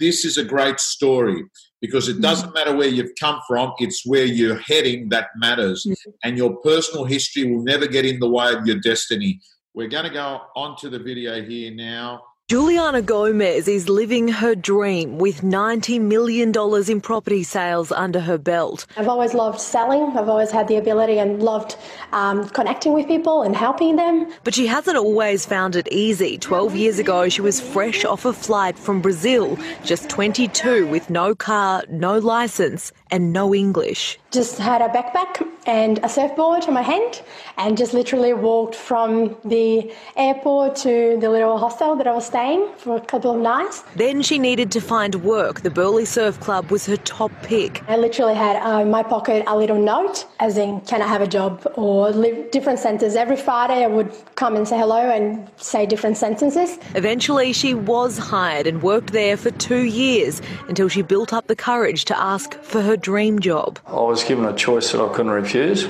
this 0.00 0.24
is 0.24 0.38
a 0.38 0.44
great 0.44 0.80
story 0.80 1.44
because 1.80 2.08
it 2.08 2.14
mm-hmm. 2.14 2.22
doesn't 2.22 2.54
matter 2.54 2.74
where 2.74 2.88
you've 2.88 3.12
come 3.18 3.40
from, 3.46 3.72
it's 3.78 4.04
where 4.06 4.24
you're 4.24 4.58
heading 4.58 5.08
that 5.10 5.28
matters. 5.36 5.86
Mm-hmm. 5.88 6.10
And 6.24 6.36
your 6.36 6.56
personal 6.56 7.04
history 7.04 7.50
will 7.50 7.62
never 7.62 7.86
get 7.86 8.04
in 8.04 8.18
the 8.18 8.28
way 8.28 8.52
of 8.52 8.66
your 8.66 8.80
destiny. 8.80 9.40
We're 9.74 9.88
going 9.88 10.04
to 10.04 10.10
go 10.10 10.40
on 10.56 10.76
to 10.78 10.90
the 10.90 10.98
video 10.98 11.42
here 11.42 11.72
now. 11.72 12.22
Juliana 12.50 13.02
Gomez 13.02 13.68
is 13.68 13.90
living 13.90 14.28
her 14.28 14.54
dream 14.54 15.18
with 15.18 15.42
$90 15.42 16.00
million 16.00 16.50
in 16.90 17.00
property 17.02 17.42
sales 17.42 17.92
under 17.92 18.20
her 18.20 18.38
belt. 18.38 18.86
I've 18.96 19.06
always 19.06 19.34
loved 19.34 19.60
selling. 19.60 20.16
I've 20.16 20.30
always 20.30 20.50
had 20.50 20.66
the 20.66 20.76
ability 20.76 21.18
and 21.18 21.42
loved 21.42 21.76
um, 22.12 22.48
connecting 22.48 22.94
with 22.94 23.06
people 23.06 23.42
and 23.42 23.54
helping 23.54 23.96
them. 23.96 24.32
But 24.44 24.54
she 24.54 24.66
hasn't 24.66 24.96
always 24.96 25.44
found 25.44 25.76
it 25.76 25.88
easy. 25.92 26.38
12 26.38 26.74
years 26.74 26.98
ago, 26.98 27.28
she 27.28 27.42
was 27.42 27.60
fresh 27.60 28.02
off 28.06 28.24
a 28.24 28.32
flight 28.32 28.78
from 28.78 29.02
Brazil, 29.02 29.58
just 29.84 30.08
22, 30.08 30.86
with 30.86 31.10
no 31.10 31.34
car, 31.34 31.84
no 31.90 32.16
license, 32.16 32.92
and 33.10 33.32
no 33.32 33.54
English. 33.54 34.18
Just 34.30 34.58
had 34.58 34.82
a 34.82 34.88
backpack 34.88 35.46
and 35.66 35.98
a 36.02 36.08
surfboard 36.08 36.66
in 36.66 36.74
my 36.74 36.82
hand 36.82 37.22
and 37.56 37.76
just 37.76 37.92
literally 37.94 38.32
walked 38.32 38.74
from 38.74 39.36
the 39.44 39.92
airport 40.16 40.76
to 40.76 41.18
the 41.20 41.30
little 41.30 41.58
hostel 41.58 41.96
that 41.96 42.06
I 42.06 42.12
was 42.12 42.26
staying 42.26 42.68
for 42.76 42.96
a 42.96 43.00
couple 43.00 43.30
of 43.30 43.40
nights. 43.40 43.82
Then 43.96 44.22
she 44.22 44.38
needed 44.38 44.70
to 44.72 44.80
find 44.80 45.14
work. 45.16 45.62
The 45.62 45.70
Burleigh 45.70 46.06
Surf 46.06 46.38
Club 46.40 46.70
was 46.70 46.86
her 46.86 46.96
top 46.98 47.32
pick. 47.42 47.82
I 47.88 47.96
literally 47.96 48.34
had 48.34 48.56
uh, 48.56 48.82
in 48.82 48.90
my 48.90 49.02
pocket 49.02 49.44
a 49.46 49.56
little 49.56 49.80
note, 49.80 50.26
as 50.40 50.56
in, 50.56 50.80
can 50.82 51.02
I 51.02 51.06
have 51.06 51.22
a 51.22 51.26
job? 51.26 51.66
Or 51.74 52.12
different 52.50 52.78
sentences. 52.78 53.16
Every 53.16 53.36
Friday 53.36 53.84
I 53.84 53.86
would 53.86 54.12
come 54.34 54.56
and 54.56 54.66
say 54.68 54.78
hello 54.78 54.98
and 54.98 55.48
say 55.56 55.86
different 55.86 56.16
sentences. 56.16 56.78
Eventually, 56.94 57.52
she 57.52 57.74
was 57.74 58.18
hired 58.18 58.66
and 58.66 58.82
worked 58.82 59.12
there 59.12 59.36
for 59.36 59.50
two 59.52 59.84
years 59.84 60.42
until 60.68 60.88
she 60.88 61.02
built 61.02 61.32
up 61.32 61.46
the 61.46 61.56
courage 61.56 62.04
to 62.06 62.18
ask 62.18 62.54
for 62.62 62.82
her 62.82 62.96
dream 62.98 63.38
job. 63.38 63.78
I 63.86 64.00
was 64.00 64.24
given 64.24 64.44
a 64.44 64.54
choice 64.54 64.92
that 64.92 65.00
I 65.00 65.08
couldn't 65.14 65.32
refuse. 65.32 65.88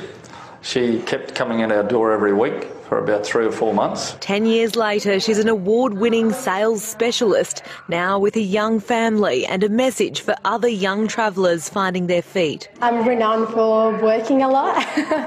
She 0.63 1.01
kept 1.03 1.35
coming 1.35 1.61
in 1.61 1.73
our 1.73 1.83
door 1.83 2.13
every 2.13 2.33
week 2.33 2.65
for 2.89 2.99
about 2.99 3.25
three 3.25 3.45
or 3.45 3.53
four 3.53 3.75
months. 3.75 4.17
Ten 4.21 4.47
years 4.47 4.75
later, 4.75 5.21
she's 5.21 5.39
an 5.39 5.49
award 5.49 5.95
winning 5.95 6.33
sales 6.33 6.83
specialist, 6.83 7.63
now 7.89 8.19
with 8.19 8.35
a 8.37 8.41
young 8.41 8.81
family 8.81 9.47
and 9.47 9.63
a 9.63 9.69
message 9.69 10.23
for 10.23 10.35
other 10.45 10.69
young 10.69 11.07
travellers 11.07 11.69
finding 11.69 12.07
their 12.07 12.23
feet. 12.23 12.69
I'm 12.81 13.07
renowned 13.07 13.49
for 13.49 13.97
working 14.03 14.43
a 14.43 14.49
lot. 14.49 14.85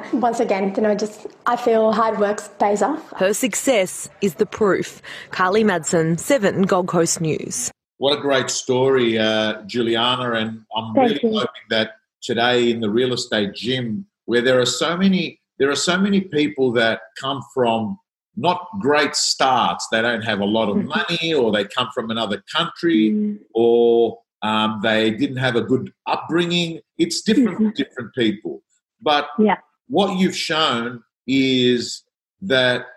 Once 0.14 0.40
again, 0.40 0.74
you 0.76 0.82
know, 0.82 0.96
just 0.96 1.28
I 1.46 1.56
feel 1.56 1.94
hard 1.94 2.20
work 2.20 2.42
pays 2.59 2.82
off. 2.82 3.12
Her 3.18 3.34
success 3.34 4.09
is 4.22 4.36
the 4.36 4.46
proof. 4.46 5.02
Carly 5.30 5.64
Madsen, 5.64 6.20
7 6.20 6.64
Gold 6.64 6.88
Coast 6.88 7.22
News. 7.22 7.72
What 8.02 8.18
a 8.18 8.22
great 8.22 8.50
story, 8.50 9.20
uh, 9.20 9.62
Juliana. 9.68 10.32
And 10.32 10.66
I'm 10.76 10.96
Thank 10.96 11.08
really 11.08 11.20
you. 11.22 11.38
hoping 11.38 11.68
that 11.70 11.98
today 12.20 12.72
in 12.72 12.80
the 12.82 12.90
real 12.90 13.14
estate 13.14 13.54
gym, 13.54 14.08
where 14.26 14.42
there 14.42 14.60
are 14.60 14.66
so 14.66 14.98
many, 14.98 15.40
there 15.60 15.70
are 15.70 15.76
so 15.76 16.00
many 16.00 16.22
people 16.22 16.72
that 16.72 17.02
come 17.20 17.44
from 17.54 18.00
not 18.36 18.68
great 18.80 19.14
starts. 19.16 19.88
They 19.92 20.02
don't 20.02 20.24
have 20.24 20.40
a 20.40 20.46
lot 20.46 20.68
of 20.68 20.84
money, 20.84 21.32
or 21.36 21.52
they 21.52 21.64
come 21.66 21.90
from 21.94 22.10
another 22.10 22.44
country, 22.52 23.38
or 23.54 24.18
um, 24.42 24.80
they 24.82 25.12
didn't 25.12 25.38
have 25.38 25.56
a 25.56 25.62
good 25.62 25.94
upbringing. 26.08 26.80
It's 26.98 27.22
different 27.22 27.56
for 27.60 27.72
different 27.74 28.16
people. 28.16 28.64
But 29.00 29.30
Yeah. 29.38 29.58
what 29.88 30.18
you've 30.18 30.36
shown 30.36 31.04
is 31.28 32.02
that 32.42 32.88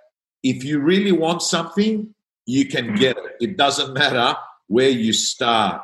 if 0.42 0.64
you 0.64 0.78
really 0.80 1.12
want 1.12 1.42
something, 1.42 2.14
you 2.46 2.64
can 2.68 2.94
get 2.94 3.18
it. 3.18 3.36
It 3.42 3.58
doesn't 3.58 3.92
matter 3.92 4.34
where 4.68 4.90
you 4.90 5.12
start. 5.12 5.82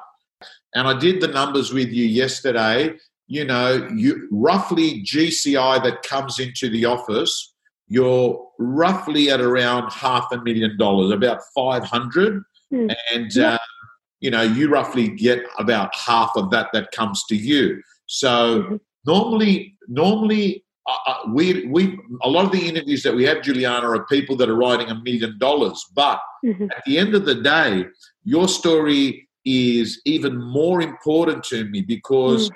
And 0.75 0.87
I 0.87 0.99
did 0.99 1.21
the 1.21 1.29
numbers 1.29 1.73
with 1.73 1.89
you 1.91 2.05
yesterday. 2.07 2.95
You 3.27 3.45
know, 3.45 3.89
you 3.95 4.29
roughly 4.31 5.03
GCI 5.03 5.83
that 5.85 6.03
comes 6.03 6.39
into 6.39 6.69
the 6.69 6.85
office, 6.85 7.55
you're 7.89 8.41
roughly 8.59 9.31
at 9.31 9.41
around 9.41 9.91
half 9.91 10.29
a 10.33 10.41
million 10.43 10.77
dollars, 10.79 11.13
about 11.13 11.41
500. 11.55 12.43
Hmm. 12.71 12.89
And, 13.13 13.35
Yeah. 13.35 13.55
uh, 13.55 13.59
you 14.21 14.31
know, 14.31 14.43
you 14.43 14.69
roughly 14.69 15.09
get 15.09 15.45
about 15.59 15.95
half 15.95 16.31
of 16.37 16.51
that 16.51 16.69
that 16.73 16.93
comes 16.93 17.25
to 17.27 17.37
you. 17.37 17.83
So 18.07 18.63
Mhm. 18.63 18.81
normally, 19.07 19.77
normally, 19.89 20.65
uh, 21.07 21.15
we 21.29 21.67
we 21.67 21.99
a 22.23 22.29
lot 22.29 22.45
of 22.45 22.53
the 22.53 22.67
interviews 22.69 23.03
that 23.03 23.15
we 23.15 23.25
have, 23.25 23.43
Juliana, 23.43 23.89
are 23.89 24.07
people 24.07 24.37
that 24.37 24.49
are 24.49 24.55
writing 24.57 24.89
a 24.89 24.95
million 25.03 25.39
dollars. 25.39 25.85
But 25.95 26.21
Mhm. 26.45 26.71
at 26.71 26.83
the 26.87 26.99
end 26.99 27.15
of 27.15 27.25
the 27.25 27.35
day, 27.35 27.87
your 28.25 28.49
story 28.49 29.29
is 29.45 30.01
even 30.05 30.37
more 30.37 30.81
important 30.83 31.45
to 31.45 31.65
me 31.65 31.83
because 31.83 32.51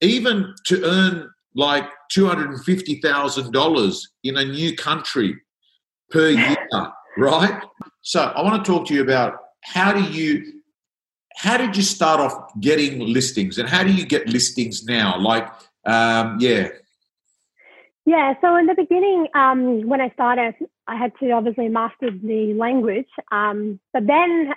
even 0.00 0.54
to 0.66 0.84
earn 0.84 1.30
like 1.54 1.88
two 2.10 2.26
hundred 2.26 2.50
and 2.50 2.64
fifty 2.64 3.00
thousand 3.00 3.52
dollars 3.52 4.08
in 4.24 4.36
a 4.36 4.44
new 4.44 4.74
country 4.76 5.36
per 6.10 6.28
year, 6.46 6.56
right? 7.18 7.62
So 8.02 8.20
I 8.22 8.42
want 8.42 8.64
to 8.64 8.70
talk 8.70 8.86
to 8.88 8.94
you 8.94 9.02
about 9.02 9.38
how 9.62 9.92
do 9.92 10.02
you 10.02 10.60
how 11.36 11.56
did 11.56 11.76
you 11.76 11.82
start 11.82 12.20
off 12.20 12.34
getting 12.60 13.00
listings 13.00 13.58
and 13.58 13.68
how 13.68 13.82
do 13.82 13.92
you 13.92 14.04
get 14.04 14.28
listings 14.28 14.84
now? 14.84 15.18
Like, 15.18 15.46
um, 15.86 16.36
yeah, 16.40 16.68
Yeah, 18.06 18.34
so 18.40 18.56
in 18.56 18.66
the 18.66 18.74
beginning, 18.74 19.28
um, 19.34 19.86
when 19.86 20.00
I 20.00 20.10
started, 20.10 20.54
I 20.86 20.96
had 20.96 21.12
to 21.20 21.30
obviously 21.32 21.68
master 21.68 22.10
the 22.10 22.54
language. 22.54 23.08
Um, 23.30 23.78
but 23.92 24.06
then, 24.06 24.52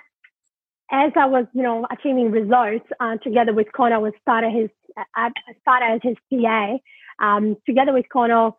as 0.90 1.12
I 1.16 1.26
was, 1.26 1.46
you 1.52 1.62
know, 1.62 1.86
achieving 1.90 2.30
results 2.30 2.86
uh, 3.00 3.16
together 3.18 3.52
with 3.52 3.70
Connor, 3.72 4.00
was 4.00 4.12
started 4.22 4.50
his, 4.52 4.70
I 5.14 5.30
started 5.60 5.96
as 5.96 6.00
his 6.02 6.16
PA 6.32 6.78
um, 7.20 7.56
together 7.66 7.92
with 7.92 8.06
Connor. 8.10 8.50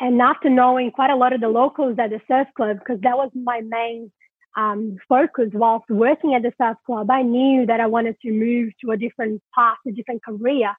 And 0.00 0.22
after 0.22 0.48
knowing 0.48 0.92
quite 0.92 1.10
a 1.10 1.16
lot 1.16 1.32
of 1.32 1.40
the 1.40 1.48
locals 1.48 1.98
at 1.98 2.10
the 2.10 2.20
surf 2.28 2.46
club, 2.56 2.78
because 2.78 3.00
that 3.02 3.16
was 3.16 3.30
my 3.34 3.62
main 3.62 4.12
um, 4.56 4.96
focus 5.08 5.50
whilst 5.52 5.90
working 5.90 6.34
at 6.34 6.42
the 6.42 6.52
surf 6.56 6.76
club, 6.86 7.10
I 7.10 7.22
knew 7.22 7.66
that 7.66 7.80
I 7.80 7.86
wanted 7.86 8.16
to 8.22 8.30
move 8.30 8.72
to 8.84 8.92
a 8.92 8.96
different 8.96 9.42
path, 9.54 9.78
a 9.86 9.90
different 9.90 10.24
career. 10.24 10.72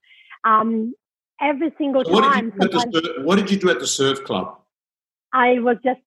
Um, 0.44 0.94
every 1.40 1.72
single 1.78 2.04
So 2.04 2.12
what 2.12 2.22
did, 2.22 2.32
time, 2.32 2.52
you 2.60 2.68
do 2.68 2.78
at 2.80 2.92
the, 2.92 3.22
what 3.22 3.36
did 3.36 3.50
you 3.50 3.58
do 3.58 3.70
at 3.70 3.80
the 3.80 3.86
surf 3.86 4.24
club? 4.24 4.58
I 5.32 5.58
was 5.60 5.76
just 5.84 6.00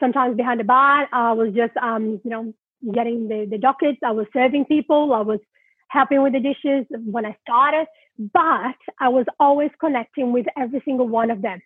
sometimes 0.00 0.36
behind 0.36 0.60
the 0.60 0.64
bar. 0.64 1.08
I 1.12 1.32
was 1.32 1.52
just, 1.54 1.76
um, 1.76 2.20
you 2.24 2.30
know, 2.30 2.54
getting 2.92 3.28
the, 3.28 3.46
the 3.50 3.58
dockets. 3.58 3.98
I 4.04 4.12
was 4.12 4.26
serving 4.32 4.66
people. 4.66 5.12
I 5.12 5.20
was 5.20 5.40
helping 5.88 6.22
with 6.22 6.32
the 6.32 6.40
dishes 6.40 6.86
when 6.90 7.24
I 7.26 7.36
started, 7.42 7.86
but 8.18 8.76
I 9.00 9.08
was 9.08 9.26
always 9.40 9.70
connecting 9.80 10.32
with 10.32 10.46
every 10.56 10.82
single 10.84 11.08
one 11.08 11.30
of 11.30 11.42
them. 11.42 11.60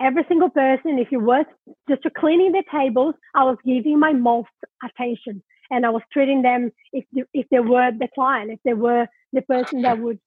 Every 0.00 0.24
single 0.28 0.48
person, 0.48 0.98
if 0.98 1.12
you 1.12 1.20
were 1.20 1.44
just 1.88 2.02
cleaning 2.16 2.52
the 2.52 2.62
tables, 2.72 3.14
I 3.34 3.44
was 3.44 3.58
giving 3.66 3.98
my 3.98 4.12
most 4.12 4.48
attention 4.82 5.42
and 5.70 5.84
I 5.84 5.90
was 5.90 6.02
treating 6.12 6.42
them 6.42 6.72
if, 6.92 7.04
if 7.34 7.46
they 7.50 7.60
were 7.60 7.90
the 7.92 8.08
client, 8.14 8.50
if 8.50 8.60
they 8.64 8.72
were 8.72 9.06
the 9.32 9.42
person 9.42 9.82
that 9.82 9.98
would 9.98 10.18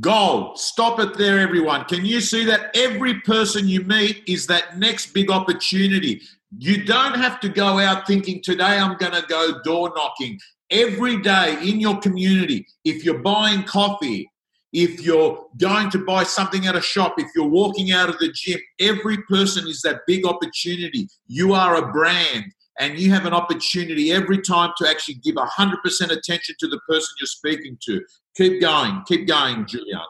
Gold. 0.00 0.58
Stop 0.58 0.98
it 0.98 1.16
there, 1.16 1.38
everyone. 1.38 1.84
Can 1.84 2.04
you 2.04 2.20
see 2.20 2.44
that 2.46 2.76
every 2.76 3.20
person 3.20 3.68
you 3.68 3.82
meet 3.82 4.22
is 4.26 4.46
that 4.48 4.78
next 4.78 5.14
big 5.14 5.30
opportunity? 5.30 6.20
You 6.58 6.84
don't 6.84 7.14
have 7.14 7.38
to 7.40 7.48
go 7.48 7.78
out 7.78 8.06
thinking, 8.06 8.42
today 8.42 8.64
I'm 8.78 8.96
going 8.96 9.12
to 9.12 9.24
go 9.28 9.60
door 9.62 9.92
knocking. 9.94 10.40
Every 10.70 11.22
day 11.22 11.56
in 11.62 11.78
your 11.78 11.98
community, 11.98 12.66
if 12.84 13.04
you're 13.04 13.20
buying 13.20 13.62
coffee, 13.62 14.28
if 14.72 15.00
you're 15.00 15.46
going 15.56 15.90
to 15.90 16.04
buy 16.04 16.24
something 16.24 16.66
at 16.66 16.74
a 16.74 16.82
shop, 16.82 17.14
if 17.18 17.28
you're 17.36 17.48
walking 17.48 17.92
out 17.92 18.08
of 18.08 18.18
the 18.18 18.32
gym, 18.32 18.58
every 18.80 19.18
person 19.22 19.68
is 19.68 19.82
that 19.82 20.00
big 20.08 20.26
opportunity. 20.26 21.08
You 21.28 21.54
are 21.54 21.76
a 21.76 21.92
brand 21.92 22.44
and 22.78 22.98
you 22.98 23.10
have 23.10 23.26
an 23.26 23.32
opportunity 23.32 24.12
every 24.12 24.38
time 24.38 24.72
to 24.78 24.88
actually 24.88 25.14
give 25.14 25.34
100% 25.34 26.10
attention 26.10 26.54
to 26.58 26.68
the 26.68 26.80
person 26.88 27.14
you're 27.20 27.26
speaking 27.26 27.78
to. 27.86 28.02
Keep 28.36 28.60
going, 28.60 29.02
keep 29.06 29.26
going, 29.26 29.66
Juliana. 29.66 30.04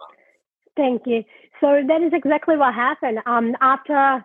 Thank 0.76 1.02
you. 1.06 1.24
So 1.60 1.82
that 1.86 2.02
is 2.02 2.12
exactly 2.12 2.56
what 2.56 2.74
happened. 2.74 3.18
Um, 3.26 3.56
after 3.60 4.24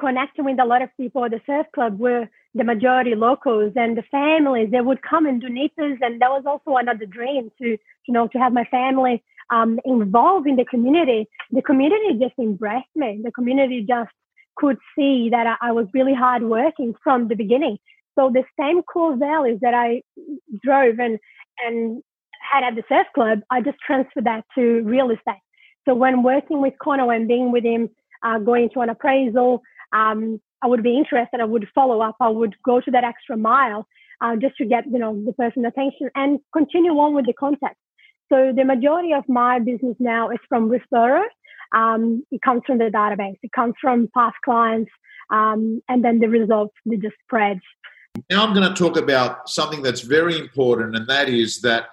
connecting 0.00 0.44
with 0.44 0.58
a 0.58 0.64
lot 0.64 0.82
of 0.82 0.88
people 0.96 1.24
at 1.24 1.30
the 1.30 1.40
surf 1.46 1.66
club, 1.74 1.98
were 1.98 2.28
the 2.54 2.64
majority 2.64 3.14
locals 3.14 3.72
and 3.76 3.96
the 3.96 4.02
families, 4.10 4.70
they 4.70 4.80
would 4.80 5.00
come 5.02 5.26
and 5.26 5.40
do 5.40 5.48
nippers, 5.48 5.98
and 6.02 6.20
that 6.20 6.30
was 6.30 6.44
also 6.46 6.76
another 6.76 7.06
dream 7.06 7.50
to, 7.58 7.68
you 7.68 8.14
know, 8.14 8.26
to 8.28 8.38
have 8.38 8.52
my 8.52 8.64
family 8.64 9.22
um, 9.50 9.78
involved 9.84 10.46
in 10.46 10.56
the 10.56 10.64
community. 10.64 11.28
The 11.50 11.62
community 11.62 12.18
just 12.20 12.34
embraced 12.38 12.94
me. 12.94 13.20
The 13.22 13.32
community 13.32 13.84
just 13.88 14.10
could 14.56 14.78
see 14.96 15.30
that 15.30 15.46
I, 15.46 15.68
I 15.68 15.72
was 15.72 15.86
really 15.94 16.14
hardworking 16.14 16.94
from 17.02 17.28
the 17.28 17.36
beginning. 17.36 17.78
So 18.18 18.30
the 18.32 18.44
same 18.60 18.82
core 18.82 19.16
values 19.16 19.60
that 19.62 19.74
I 19.74 20.02
drove 20.64 20.98
and 20.98 21.18
and 21.64 22.02
had 22.52 22.64
at 22.64 22.74
the 22.74 22.82
surf 22.88 23.06
club, 23.14 23.40
I 23.50 23.60
just 23.60 23.78
transferred 23.86 24.24
that 24.24 24.44
to 24.56 24.82
real 24.82 25.10
estate. 25.10 25.42
So 25.86 25.94
when 25.94 26.22
working 26.22 26.60
with 26.60 26.74
Connor 26.82 27.12
and 27.12 27.28
being 27.28 27.52
with 27.52 27.64
him, 27.64 27.88
uh, 28.22 28.38
going 28.38 28.70
to 28.74 28.80
an 28.80 28.90
appraisal, 28.90 29.62
um, 29.92 30.40
I 30.62 30.66
would 30.66 30.82
be 30.82 30.96
interested. 30.96 31.40
I 31.40 31.44
would 31.44 31.68
follow 31.74 32.00
up. 32.00 32.16
I 32.20 32.28
would 32.28 32.54
go 32.64 32.80
to 32.80 32.90
that 32.92 33.04
extra 33.04 33.36
mile. 33.36 33.86
uh, 34.22 34.36
just 34.36 34.56
to 34.56 34.64
get 34.64 34.84
you 34.90 34.98
know 34.98 35.20
the 35.24 35.32
person's 35.32 35.66
attention 35.66 36.10
and 36.14 36.38
continue 36.52 36.92
on 36.92 37.14
with 37.14 37.26
the 37.26 37.32
contact. 37.34 37.76
So 38.32 38.52
the 38.56 38.64
majority 38.64 39.12
of 39.12 39.24
my 39.28 39.58
business 39.58 39.96
now 39.98 40.30
is 40.30 40.38
from 40.48 40.70
referrals. 40.70 41.34
Um, 41.72 42.24
it 42.30 42.42
comes 42.42 42.62
from 42.66 42.78
the 42.78 42.84
database. 42.84 43.38
It 43.42 43.52
comes 43.52 43.74
from 43.80 44.08
past 44.14 44.36
clients, 44.44 44.90
um, 45.30 45.82
and 45.88 46.04
then 46.04 46.18
the 46.20 46.28
results 46.28 46.74
they 46.84 46.96
just 46.96 47.16
spread. 47.24 47.60
Now 48.30 48.46
I'm 48.46 48.54
going 48.54 48.68
to 48.68 48.74
talk 48.74 48.98
about 48.98 49.48
something 49.48 49.82
that's 49.82 50.02
very 50.02 50.38
important, 50.38 50.96
and 50.96 51.06
that 51.08 51.28
is 51.28 51.60
that 51.62 51.86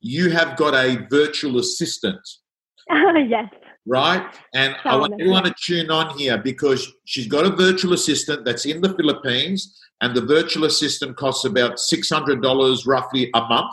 you 0.00 0.30
have 0.30 0.56
got 0.56 0.74
a 0.74 1.06
virtual 1.10 1.58
assistant. 1.58 2.20
yes. 2.90 3.50
Right? 3.86 4.26
And 4.54 4.76
I 4.84 4.96
want 4.96 5.14
everyone 5.14 5.44
to 5.44 5.54
tune 5.58 5.90
on 5.90 6.16
here 6.18 6.38
because 6.38 6.90
she's 7.04 7.26
got 7.26 7.44
a 7.44 7.50
virtual 7.50 7.92
assistant 7.92 8.44
that's 8.44 8.66
in 8.66 8.80
the 8.82 8.94
Philippines, 8.94 9.78
and 10.00 10.14
the 10.14 10.22
virtual 10.22 10.64
assistant 10.64 11.16
costs 11.16 11.44
about 11.44 11.76
$600 11.76 12.86
roughly 12.86 13.30
a 13.34 13.40
month. 13.40 13.72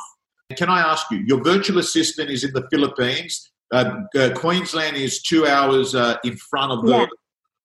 Can 0.56 0.70
I 0.70 0.80
ask 0.82 1.10
you, 1.12 1.20
your 1.26 1.44
virtual 1.44 1.80
assistant 1.80 2.30
is 2.30 2.44
in 2.44 2.54
the 2.54 2.68
Philippines. 2.70 3.51
Uh, 3.72 4.02
uh, 4.18 4.30
Queensland 4.36 4.98
is 4.98 5.22
two 5.22 5.48
hours 5.48 5.96
uh, 5.96 6.18
in 6.24 6.36
front 6.36 6.72
of 6.72 6.86
the 6.86 6.92
yeah 6.92 7.06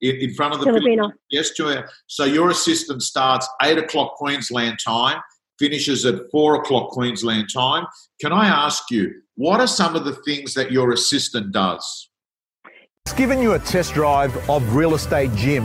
in, 0.00 0.16
in 0.16 0.34
front 0.34 0.54
of 0.54 0.60
the 0.60 0.66
Filipino. 0.66 1.10
Yes, 1.30 1.50
to 1.54 1.84
so 2.06 2.24
your 2.24 2.50
assistant 2.50 3.02
starts 3.02 3.48
eight 3.62 3.78
o'clock 3.78 4.14
Queensland 4.14 4.78
time, 4.84 5.20
finishes 5.58 6.04
at 6.04 6.30
four 6.30 6.56
o'clock 6.56 6.90
Queensland 6.90 7.48
time. 7.52 7.86
Can 8.20 8.32
I 8.32 8.46
ask 8.46 8.90
you, 8.90 9.12
what 9.36 9.60
are 9.60 9.66
some 9.66 9.96
of 9.96 10.04
the 10.04 10.14
things 10.24 10.54
that 10.54 10.72
your 10.72 10.92
assistant 10.92 11.52
does? 11.52 12.10
It's 13.04 13.14
given 13.14 13.40
you 13.40 13.52
a 13.52 13.58
test 13.58 13.94
drive 13.94 14.36
of 14.50 14.74
Real 14.74 14.94
Estate 14.94 15.34
Gym. 15.36 15.64